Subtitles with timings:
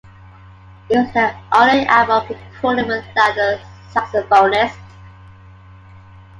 [0.89, 3.61] It was their only album recorded without a
[3.91, 4.75] saxophonist.